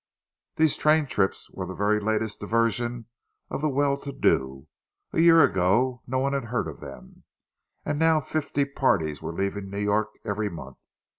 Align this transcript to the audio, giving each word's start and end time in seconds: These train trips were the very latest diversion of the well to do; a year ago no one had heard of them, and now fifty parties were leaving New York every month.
These 0.55 0.77
train 0.77 1.05
trips 1.05 1.47
were 1.51 1.67
the 1.67 1.75
very 1.75 1.99
latest 1.99 2.39
diversion 2.39 3.05
of 3.51 3.61
the 3.61 3.69
well 3.69 3.97
to 3.97 4.11
do; 4.11 4.65
a 5.13 5.19
year 5.19 5.43
ago 5.43 6.01
no 6.07 6.17
one 6.17 6.33
had 6.33 6.45
heard 6.45 6.67
of 6.67 6.79
them, 6.79 7.23
and 7.85 7.99
now 7.99 8.19
fifty 8.19 8.65
parties 8.65 9.21
were 9.21 9.31
leaving 9.31 9.69
New 9.69 9.77
York 9.77 10.09
every 10.25 10.49
month. 10.49 10.77